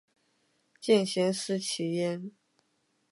[0.79, 2.31] 见贤思齐焉